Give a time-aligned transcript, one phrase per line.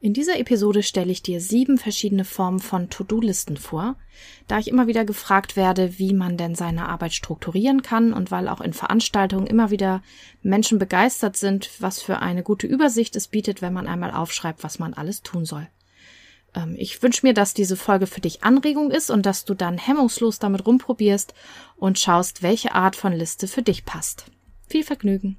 [0.00, 3.96] In dieser Episode stelle ich dir sieben verschiedene Formen von To-Do-Listen vor,
[4.46, 8.48] da ich immer wieder gefragt werde, wie man denn seine Arbeit strukturieren kann und weil
[8.48, 10.02] auch in Veranstaltungen immer wieder
[10.40, 14.78] Menschen begeistert sind, was für eine gute Übersicht es bietet, wenn man einmal aufschreibt, was
[14.78, 15.66] man alles tun soll.
[16.54, 19.78] Ähm, ich wünsche mir, dass diese Folge für dich Anregung ist und dass du dann
[19.78, 21.34] hemmungslos damit rumprobierst
[21.76, 24.26] und schaust, welche Art von Liste für dich passt.
[24.68, 25.38] Viel Vergnügen!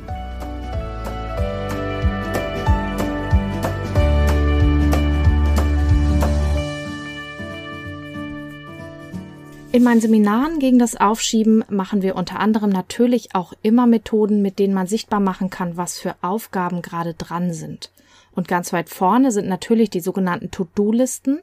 [9.73, 14.59] In meinen Seminaren gegen das Aufschieben machen wir unter anderem natürlich auch immer Methoden, mit
[14.59, 17.89] denen man sichtbar machen kann, was für Aufgaben gerade dran sind.
[18.35, 21.39] Und ganz weit vorne sind natürlich die sogenannten To-Do-Listen.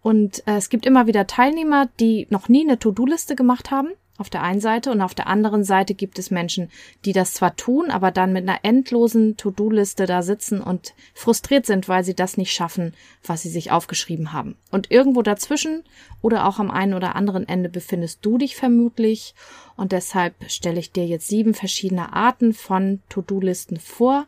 [0.00, 3.88] Und äh, es gibt immer wieder Teilnehmer, die noch nie eine To-Do-Liste gemacht haben
[4.18, 6.70] auf der einen Seite und auf der anderen Seite gibt es Menschen,
[7.04, 11.88] die das zwar tun, aber dann mit einer endlosen To-Do-Liste da sitzen und frustriert sind,
[11.88, 14.56] weil sie das nicht schaffen, was sie sich aufgeschrieben haben.
[14.70, 15.84] Und irgendwo dazwischen
[16.20, 19.34] oder auch am einen oder anderen Ende befindest du dich vermutlich
[19.76, 24.26] und deshalb stelle ich dir jetzt sieben verschiedene Arten von To-Do-Listen vor.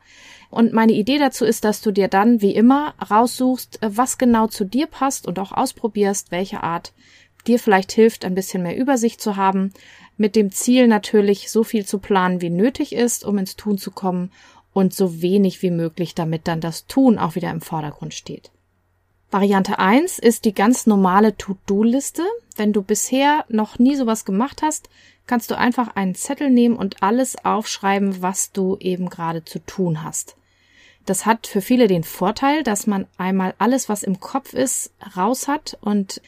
[0.49, 4.65] Und meine Idee dazu ist, dass du dir dann wie immer raussuchst, was genau zu
[4.65, 6.93] dir passt und auch ausprobierst, welche Art
[7.43, 9.73] dir vielleicht hilft, ein bisschen mehr Übersicht zu haben,
[10.17, 13.91] mit dem Ziel natürlich so viel zu planen, wie nötig ist, um ins Tun zu
[13.91, 14.31] kommen
[14.73, 18.51] und so wenig wie möglich, damit dann das Tun auch wieder im Vordergrund steht.
[19.31, 22.25] Variante 1 ist die ganz normale To-Do-Liste.
[22.57, 24.89] Wenn du bisher noch nie sowas gemacht hast,
[25.27, 30.03] kannst du einfach einen Zettel nehmen und alles aufschreiben, was du eben gerade zu tun
[30.03, 30.37] hast.
[31.07, 35.49] Das hat für viele den Vorteil, dass man einmal alles, was im Kopf ist, raus
[35.49, 36.21] hat und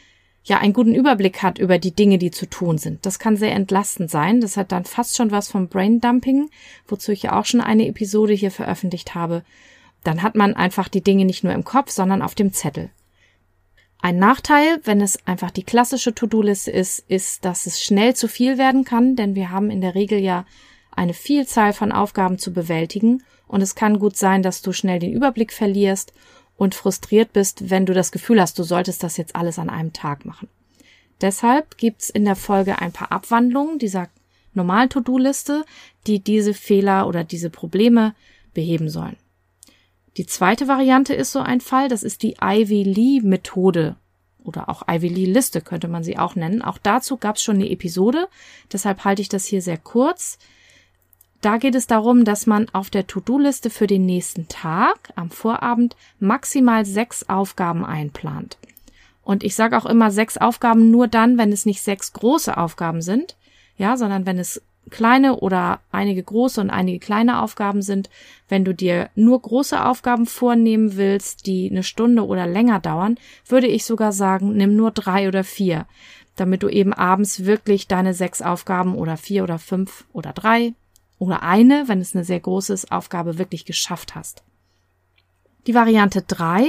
[0.45, 3.07] ja einen guten Überblick hat über die Dinge, die zu tun sind.
[3.07, 4.41] Das kann sehr entlastend sein.
[4.41, 6.51] Das hat dann fast schon was vom Braindumping,
[6.87, 9.45] wozu ich ja auch schon eine Episode hier veröffentlicht habe.
[10.03, 12.91] Dann hat man einfach die Dinge nicht nur im Kopf, sondern auf dem Zettel.
[14.01, 18.59] Ein Nachteil, wenn es einfach die klassische To-Do-Liste ist, ist, dass es schnell zu viel
[18.59, 20.45] werden kann, denn wir haben in der Regel ja
[20.91, 25.13] eine Vielzahl von Aufgaben zu bewältigen und es kann gut sein, dass du schnell den
[25.13, 26.13] Überblick verlierst
[26.57, 29.93] und frustriert bist, wenn du das Gefühl hast, du solltest das jetzt alles an einem
[29.93, 30.49] Tag machen.
[31.21, 34.09] Deshalb gibt's in der Folge ein paar Abwandlungen dieser
[34.55, 35.65] normalen To-Do-Liste,
[36.07, 38.15] die diese Fehler oder diese Probleme
[38.55, 39.17] beheben sollen.
[40.17, 43.97] Die zweite Variante ist so ein Fall, das ist die Ivy Lee Methode
[44.45, 46.63] oder auch Ivy Lee Liste könnte man sie auch nennen.
[46.63, 48.29] Auch dazu gab's schon eine Episode,
[48.73, 50.39] deshalb halte ich das hier sehr kurz.
[51.43, 55.97] Da geht es darum, dass man auf der To-Do-Liste für den nächsten Tag am Vorabend
[56.21, 58.59] maximal sechs Aufgaben einplant.
[59.25, 63.03] Und ich sage auch immer sechs Aufgaben nur dann, wenn es nicht sechs große Aufgaben
[63.03, 63.37] sind,
[63.77, 68.09] ja, sondern wenn es kleine oder einige große und einige kleine Aufgaben sind.
[68.49, 73.67] Wenn du dir nur große Aufgaben vornehmen willst, die eine Stunde oder länger dauern, würde
[73.67, 75.87] ich sogar sagen, nimm nur drei oder vier,
[76.37, 80.75] damit du eben abends wirklich deine sechs Aufgaben oder vier oder fünf oder drei
[81.23, 84.43] oder eine, wenn es eine sehr große ist, Aufgabe wirklich geschafft hast.
[85.69, 86.67] Die Variante drei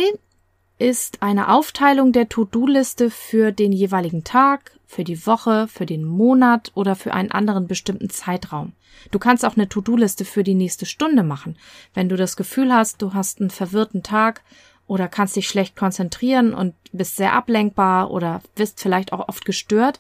[0.78, 6.72] ist eine Aufteilung der To-Do-Liste für den jeweiligen Tag, für die Woche, für den Monat
[6.76, 8.74] oder für einen anderen bestimmten Zeitraum.
[9.10, 11.58] Du kannst auch eine To-Do-Liste für die nächste Stunde machen.
[11.96, 14.44] Wenn du das Gefühl hast, du hast einen verwirrten Tag
[14.86, 20.00] oder kannst dich schlecht konzentrieren und bist sehr ablenkbar oder bist vielleicht auch oft gestört,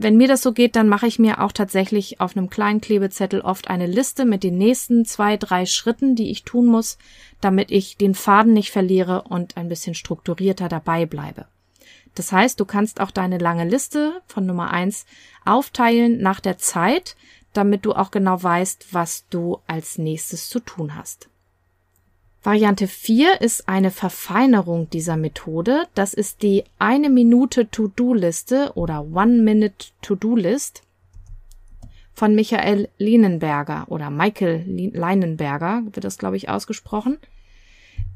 [0.00, 3.40] wenn mir das so geht, dann mache ich mir auch tatsächlich auf einem kleinen Klebezettel
[3.40, 6.98] oft eine Liste mit den nächsten zwei, drei Schritten, die ich tun muss,
[7.40, 11.46] damit ich den Faden nicht verliere und ein bisschen strukturierter dabei bleibe.
[12.14, 15.04] Das heißt, du kannst auch deine lange Liste von Nummer eins
[15.44, 17.16] aufteilen nach der Zeit,
[17.52, 21.28] damit du auch genau weißt, was du als nächstes zu tun hast.
[22.42, 25.86] Variante 4 ist eine Verfeinerung dieser Methode.
[25.94, 30.82] Das ist die eine Minute To-Do-Liste oder One-Minute To-Do-List
[32.14, 37.18] von Michael Lienenberger oder Michael Leinenberger wird das, glaube ich, ausgesprochen.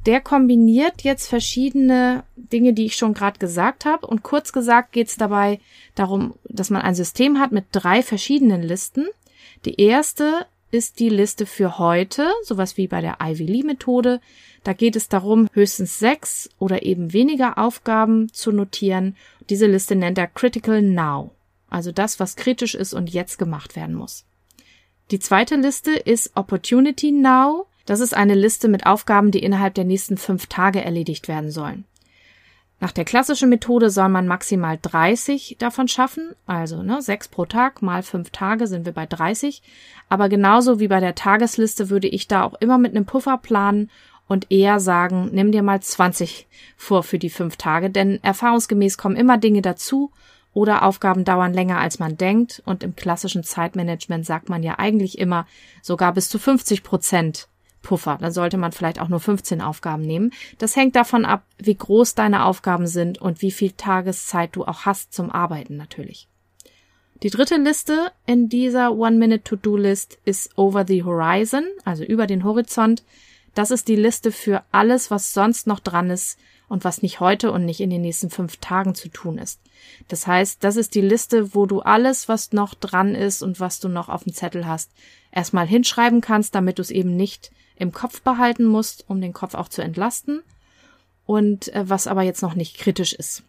[0.07, 4.07] Der kombiniert jetzt verschiedene Dinge, die ich schon gerade gesagt habe.
[4.07, 5.61] Und kurz gesagt geht es dabei
[5.95, 9.07] darum, dass man ein System hat mit drei verschiedenen Listen.
[9.65, 14.21] Die erste ist die Liste für heute, sowas wie bei der Ivy Lee Methode.
[14.65, 19.17] Da geht es darum, höchstens sechs oder eben weniger Aufgaben zu notieren.
[19.51, 21.31] Diese Liste nennt er Critical Now.
[21.69, 24.25] Also das, was kritisch ist und jetzt gemacht werden muss.
[25.11, 27.67] Die zweite Liste ist Opportunity Now.
[27.85, 31.85] Das ist eine Liste mit Aufgaben, die innerhalb der nächsten fünf Tage erledigt werden sollen.
[32.83, 37.81] Nach der klassischen Methode soll man maximal 30 davon schaffen, also ne, sechs pro Tag
[37.81, 39.63] mal fünf Tage sind wir bei 30.
[40.09, 43.89] Aber genauso wie bei der Tagesliste würde ich da auch immer mit einem Puffer planen
[44.27, 49.15] und eher sagen, nimm dir mal 20 vor für die fünf Tage, denn erfahrungsgemäß kommen
[49.15, 50.11] immer Dinge dazu
[50.53, 55.19] oder Aufgaben dauern länger als man denkt und im klassischen Zeitmanagement sagt man ja eigentlich
[55.19, 55.47] immer
[55.83, 57.47] sogar bis zu 50 Prozent
[57.83, 58.19] Puffer.
[58.21, 60.33] Dann sollte man vielleicht auch nur 15 Aufgaben nehmen.
[60.59, 64.87] Das hängt davon ab, wie groß deine Aufgaben sind und wie viel Tageszeit du auch
[64.87, 66.29] hast zum Arbeiten natürlich.
[67.23, 73.05] Die dritte Liste in dieser One-Minute-To-Do-List ist Over the Horizon, also über den Horizont.
[73.55, 76.39] Das ist die Liste für alles, was sonst noch dran ist
[76.69, 79.61] und was nicht heute und nicht in den nächsten fünf Tagen zu tun ist.
[80.09, 83.79] Das heißt, das ist die Liste, wo du alles, was noch dran ist und was
[83.79, 84.91] du noch auf dem Zettel hast,
[85.33, 89.55] erstmal hinschreiben kannst, damit du es eben nicht im Kopf behalten musst, um den Kopf
[89.55, 90.43] auch zu entlasten
[91.27, 93.43] und äh, was aber jetzt noch nicht kritisch ist.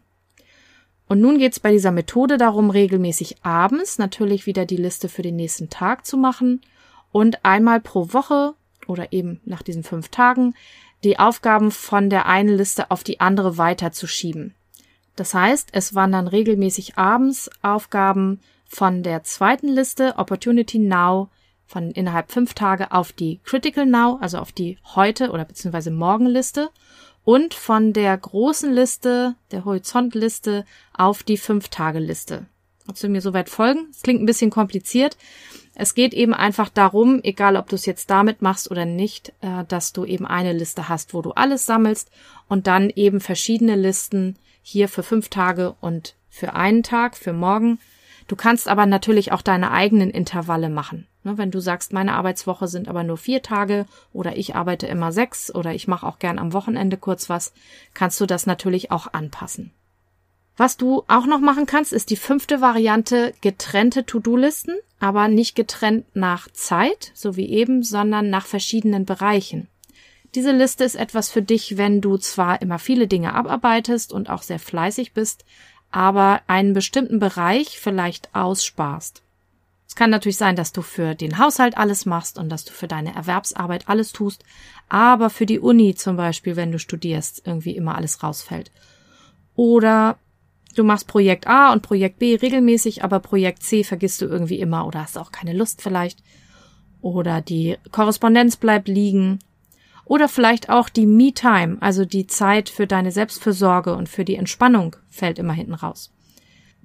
[1.08, 5.22] Und nun geht es bei dieser Methode darum, regelmäßig abends natürlich wieder die Liste für
[5.22, 6.62] den nächsten Tag zu machen
[7.12, 8.56] und einmal pro Woche
[8.88, 10.56] oder eben nach diesen fünf Tagen
[11.04, 14.56] die Aufgaben von der einen Liste auf die andere weiterzuschieben.
[15.16, 21.30] Das heißt, es wandern regelmäßig abends Aufgaben von der zweiten Liste Opportunity Now
[21.74, 26.70] von innerhalb fünf Tage auf die Critical Now, also auf die heute oder beziehungsweise Morgenliste
[27.24, 32.46] und von der großen Liste, der Horizontliste auf die fünf Tage Liste.
[32.86, 33.88] Kannst du mir soweit folgen?
[33.90, 35.18] Es klingt ein bisschen kompliziert.
[35.74, 39.64] Es geht eben einfach darum, egal ob du es jetzt damit machst oder nicht, äh,
[39.68, 42.12] dass du eben eine Liste hast, wo du alles sammelst
[42.48, 47.80] und dann eben verschiedene Listen hier für fünf Tage und für einen Tag, für morgen.
[48.34, 51.06] Du kannst aber natürlich auch deine eigenen Intervalle machen.
[51.24, 55.12] Ne, wenn du sagst, meine Arbeitswoche sind aber nur vier Tage oder ich arbeite immer
[55.12, 57.54] sechs oder ich mache auch gern am Wochenende kurz was,
[57.94, 59.72] kannst du das natürlich auch anpassen.
[60.58, 66.08] Was du auch noch machen kannst, ist die fünfte Variante getrennte To-Do-Listen, aber nicht getrennt
[66.16, 69.68] nach Zeit, so wie eben, sondern nach verschiedenen Bereichen.
[70.34, 74.42] Diese Liste ist etwas für dich, wenn du zwar immer viele Dinge abarbeitest und auch
[74.42, 75.46] sehr fleißig bist,
[75.94, 79.22] aber einen bestimmten Bereich vielleicht aussparst.
[79.88, 82.88] Es kann natürlich sein, dass du für den Haushalt alles machst und dass du für
[82.88, 84.44] deine Erwerbsarbeit alles tust,
[84.90, 88.72] aber für die Uni zum Beispiel, wenn du studierst, irgendwie immer alles rausfällt.
[89.56, 90.18] Oder
[90.74, 94.88] du machst Projekt A und Projekt B regelmäßig, aber Projekt C vergisst du irgendwie immer
[94.88, 96.24] oder hast auch keine Lust vielleicht.
[97.02, 99.38] Oder die Korrespondenz bleibt liegen.
[100.06, 104.96] Oder vielleicht auch die Me-Time, also die Zeit für deine Selbstfürsorge und für die Entspannung
[105.10, 106.14] fällt immer hinten raus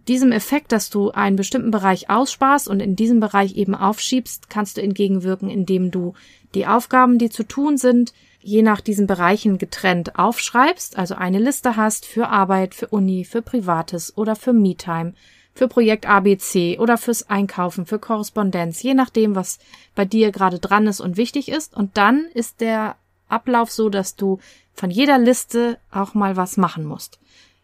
[0.09, 4.77] diesem Effekt, dass du einen bestimmten Bereich aussparst und in diesem Bereich eben aufschiebst, kannst
[4.77, 6.15] du entgegenwirken, indem du
[6.55, 11.77] die Aufgaben, die zu tun sind, je nach diesen Bereichen getrennt aufschreibst, also eine Liste
[11.77, 15.13] hast für Arbeit, für Uni, für Privates oder für MeTime,
[15.53, 19.59] für Projekt ABC oder fürs Einkaufen, für Korrespondenz, je nachdem, was
[19.95, 21.77] bei dir gerade dran ist und wichtig ist.
[21.77, 22.97] Und dann ist der
[23.29, 24.39] Ablauf so, dass du
[24.75, 27.19] von jeder Liste auch mal was machen musst.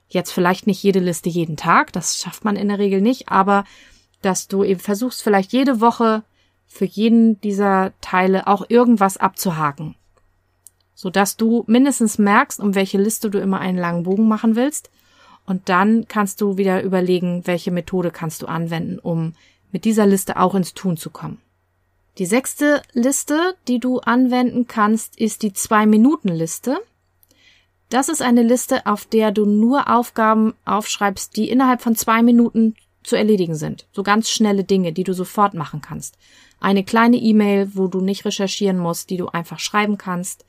[0.09, 3.65] Jetzt vielleicht nicht jede Liste jeden Tag, das schafft man in der Regel nicht, aber
[4.23, 6.23] dass du eben versuchst, vielleicht jede Woche
[6.67, 9.95] für jeden dieser Teile auch irgendwas abzuhaken.
[10.95, 14.91] Sodass du mindestens merkst, um welche Liste du immer einen langen Bogen machen willst.
[15.47, 19.35] Und dann kannst du wieder überlegen, welche Methode kannst du anwenden, um
[19.73, 21.39] mit dieser Liste auch ins Tun zu kommen.
[22.19, 26.79] Die sechste Liste, die du anwenden kannst, ist die Zwei-Minuten-Liste.
[27.89, 32.77] Das ist eine Liste, auf der du nur Aufgaben aufschreibst, die innerhalb von zwei Minuten
[33.03, 33.87] zu erledigen sind.
[33.93, 36.17] So ganz schnelle Dinge, die du sofort machen kannst.
[36.61, 40.47] Eine kleine E-Mail, wo du nicht recherchieren musst, die du einfach schreiben kannst.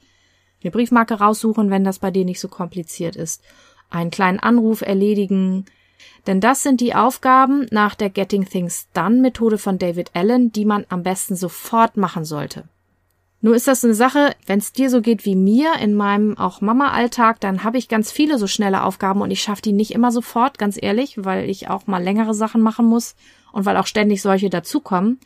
[0.63, 3.43] Eine Briefmarke raussuchen, wenn das bei dir nicht so kompliziert ist.
[3.89, 5.65] Einen kleinen Anruf erledigen.
[6.27, 10.65] Denn das sind die Aufgaben nach der Getting Things Done Methode von David Allen, die
[10.65, 12.63] man am besten sofort machen sollte.
[13.41, 16.61] Nur ist das eine Sache, wenn es dir so geht wie mir in meinem auch
[16.61, 20.11] Mama-Alltag, dann habe ich ganz viele so schnelle Aufgaben und ich schaffe die nicht immer
[20.11, 23.15] sofort, ganz ehrlich, weil ich auch mal längere Sachen machen muss
[23.51, 25.19] und weil auch ständig solche dazukommen.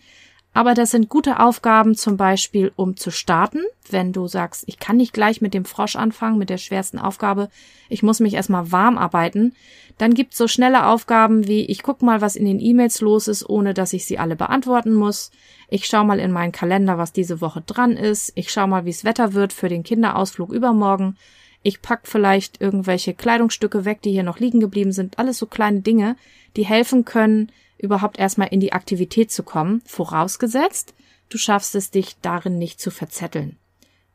[0.53, 3.61] Aber das sind gute Aufgaben zum Beispiel, um zu starten.
[3.89, 7.49] Wenn du sagst, ich kann nicht gleich mit dem Frosch anfangen, mit der schwersten Aufgabe,
[7.87, 9.53] ich muss mich erstmal warm arbeiten,
[9.99, 13.47] dann gibt's so schnelle Aufgaben wie, ich guck mal, was in den E-Mails los ist,
[13.47, 15.31] ohne dass ich sie alle beantworten muss.
[15.67, 18.31] Ich schau mal in meinen Kalender, was diese Woche dran ist.
[18.35, 21.17] Ich schau mal, wie's Wetter wird für den Kinderausflug übermorgen.
[21.61, 25.19] Ich pack vielleicht irgendwelche Kleidungsstücke weg, die hier noch liegen geblieben sind.
[25.19, 26.15] Alles so kleine Dinge,
[26.55, 30.93] die helfen können, überhaupt erstmal in die Aktivität zu kommen, vorausgesetzt,
[31.29, 33.57] du schaffst es dich darin nicht zu verzetteln.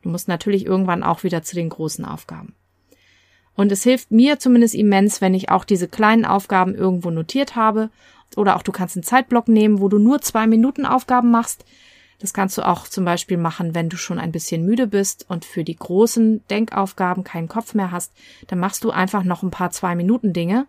[0.01, 2.53] Du musst natürlich irgendwann auch wieder zu den großen Aufgaben.
[3.55, 7.89] Und es hilft mir zumindest immens, wenn ich auch diese kleinen Aufgaben irgendwo notiert habe.
[8.35, 11.65] Oder auch du kannst einen Zeitblock nehmen, wo du nur zwei Minuten Aufgaben machst.
[12.19, 15.45] Das kannst du auch zum Beispiel machen, wenn du schon ein bisschen müde bist und
[15.45, 18.13] für die großen Denkaufgaben keinen Kopf mehr hast.
[18.47, 20.67] Dann machst du einfach noch ein paar zwei Minuten Dinge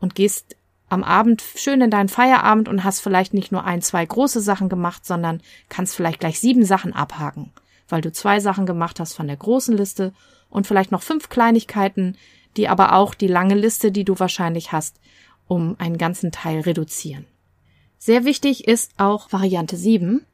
[0.00, 0.56] und gehst
[0.88, 4.68] am Abend schön in deinen Feierabend und hast vielleicht nicht nur ein, zwei große Sachen
[4.68, 7.52] gemacht, sondern kannst vielleicht gleich sieben Sachen abhaken,
[7.88, 10.12] weil du zwei Sachen gemacht hast von der großen Liste
[10.50, 12.16] und vielleicht noch fünf Kleinigkeiten,
[12.56, 15.00] die aber auch die lange Liste, die du wahrscheinlich hast,
[15.48, 17.26] um einen ganzen Teil reduzieren.
[17.98, 20.24] Sehr wichtig ist auch Variante 7,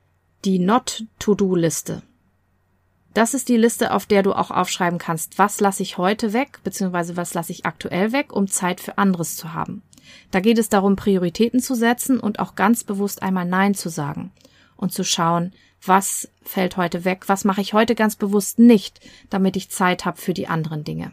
[0.44, 2.02] die Not-to-Do-Liste.
[3.14, 6.60] Das ist die Liste, auf der du auch aufschreiben kannst, was lasse ich heute weg,
[6.62, 9.82] beziehungsweise was lasse ich aktuell weg, um Zeit für anderes zu haben.
[10.30, 14.32] Da geht es darum, Prioritäten zu setzen und auch ganz bewusst einmal Nein zu sagen
[14.76, 15.52] und zu schauen,
[15.84, 20.20] was fällt heute weg, was mache ich heute ganz bewusst nicht, damit ich Zeit habe
[20.20, 21.12] für die anderen Dinge.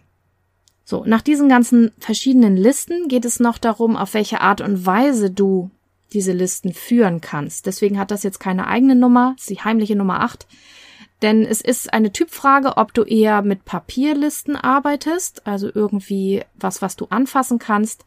[0.84, 5.30] So, nach diesen ganzen verschiedenen Listen geht es noch darum, auf welche Art und Weise
[5.30, 5.70] du
[6.14, 7.66] diese Listen führen kannst.
[7.66, 10.48] Deswegen hat das jetzt keine eigene Nummer, ist die heimliche Nummer 8.
[11.22, 16.96] Denn es ist eine Typfrage, ob du eher mit Papierlisten arbeitest, also irgendwie was, was
[16.96, 18.06] du anfassen kannst,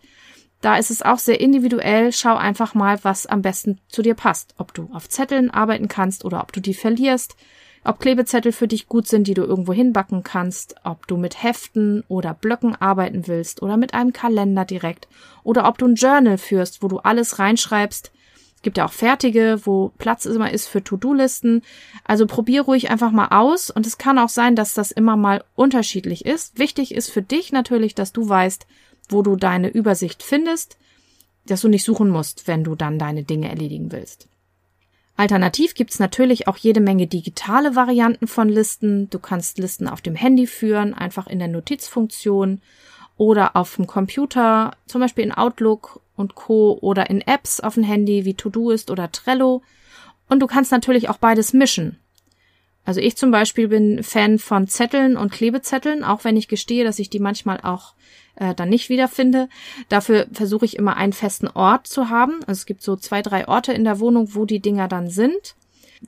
[0.60, 2.12] da ist es auch sehr individuell.
[2.12, 4.54] Schau einfach mal, was am besten zu dir passt.
[4.58, 7.36] Ob du auf Zetteln arbeiten kannst oder ob du die verlierst.
[7.82, 10.74] Ob Klebezettel für dich gut sind, die du irgendwo hinbacken kannst.
[10.84, 15.08] Ob du mit Heften oder Blöcken arbeiten willst oder mit einem Kalender direkt.
[15.44, 18.12] Oder ob du ein Journal führst, wo du alles reinschreibst.
[18.56, 21.62] Es gibt ja auch fertige, wo Platz immer ist für To-Do-Listen.
[22.04, 23.70] Also probier ruhig einfach mal aus.
[23.70, 26.58] Und es kann auch sein, dass das immer mal unterschiedlich ist.
[26.58, 28.66] Wichtig ist für dich natürlich, dass du weißt,
[29.10, 30.76] wo du deine Übersicht findest,
[31.46, 34.28] dass du nicht suchen musst, wenn du dann deine Dinge erledigen willst.
[35.16, 39.10] Alternativ gibt's natürlich auch jede Menge digitale Varianten von Listen.
[39.10, 42.62] Du kannst Listen auf dem Handy führen, einfach in der Notizfunktion
[43.18, 46.78] oder auf dem Computer, zum Beispiel in Outlook und Co.
[46.80, 49.62] oder in Apps auf dem Handy wie Todoist oder Trello.
[50.30, 51.98] Und du kannst natürlich auch beides mischen.
[52.90, 56.98] Also ich zum Beispiel bin Fan von Zetteln und Klebezetteln, auch wenn ich gestehe, dass
[56.98, 57.94] ich die manchmal auch
[58.34, 59.48] äh, dann nicht wiederfinde.
[59.88, 62.40] Dafür versuche ich immer einen festen Ort zu haben.
[62.48, 65.54] Also es gibt so zwei, drei Orte in der Wohnung, wo die Dinger dann sind.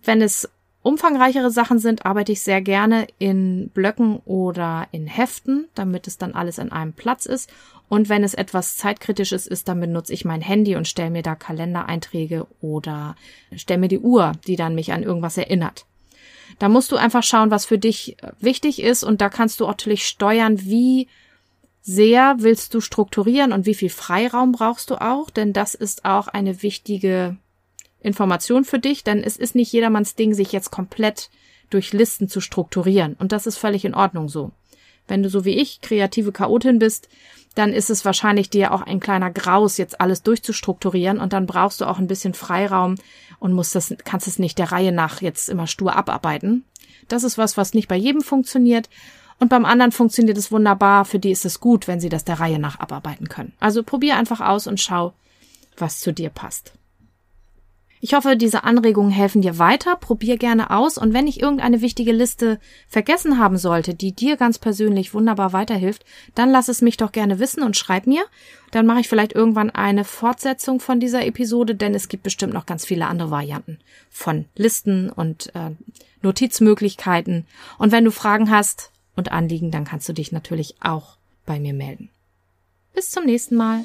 [0.02, 0.50] Wenn es
[0.82, 6.34] umfangreichere Sachen sind, arbeite ich sehr gerne in Blöcken oder in Heften, damit es dann
[6.34, 7.48] alles an einem Platz ist.
[7.88, 11.36] Und wenn es etwas zeitkritisches ist, dann benutze ich mein Handy und stelle mir da
[11.36, 13.14] Kalendereinträge oder
[13.54, 15.86] stelle mir die Uhr, die dann mich an irgendwas erinnert.
[16.59, 20.06] Da musst du einfach schauen, was für dich wichtig ist und da kannst du natürlich
[20.06, 21.09] steuern, wie
[21.82, 26.28] sehr willst du strukturieren und wie viel Freiraum brauchst du auch, denn das ist auch
[26.28, 27.37] eine wichtige
[28.00, 31.30] Information für dich, denn es ist nicht jedermanns Ding, sich jetzt komplett
[31.71, 34.52] durch Listen zu strukturieren und das ist völlig in Ordnung so.
[35.09, 37.09] Wenn du so wie ich kreative Chaotin bist,
[37.54, 41.80] dann ist es wahrscheinlich dir auch ein kleiner Graus, jetzt alles durchzustrukturieren und dann brauchst
[41.80, 42.97] du auch ein bisschen Freiraum
[43.38, 46.64] und musst das, kannst es nicht der Reihe nach jetzt immer stur abarbeiten.
[47.09, 48.88] Das ist was, was nicht bei jedem funktioniert
[49.38, 51.04] und beim anderen funktioniert es wunderbar.
[51.04, 53.52] Für die ist es gut, wenn sie das der Reihe nach abarbeiten können.
[53.61, 55.12] Also probier einfach aus und schau,
[55.76, 56.73] was zu dir passt.
[58.04, 59.94] Ich hoffe, diese Anregungen helfen dir weiter.
[59.94, 60.99] Probier gerne aus.
[60.99, 66.04] Und wenn ich irgendeine wichtige Liste vergessen haben sollte, die dir ganz persönlich wunderbar weiterhilft,
[66.35, 68.25] dann lass es mich doch gerne wissen und schreib mir.
[68.73, 72.66] Dann mache ich vielleicht irgendwann eine Fortsetzung von dieser Episode, denn es gibt bestimmt noch
[72.66, 73.78] ganz viele andere Varianten
[74.11, 75.71] von Listen und äh,
[76.23, 77.47] Notizmöglichkeiten.
[77.78, 81.16] Und wenn du Fragen hast, und Anliegen, dann kannst du dich natürlich auch
[81.47, 82.11] bei mir melden.
[82.94, 83.85] Bis zum nächsten Mal.